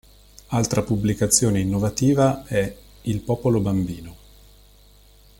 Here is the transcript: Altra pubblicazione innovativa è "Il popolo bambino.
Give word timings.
Altra 0.47 0.81
pubblicazione 0.81 1.59
innovativa 1.59 2.43
è 2.47 2.75
"Il 3.03 3.19
popolo 3.21 3.59
bambino. 3.59 4.15